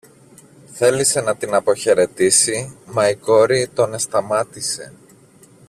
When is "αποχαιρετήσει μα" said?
1.53-3.09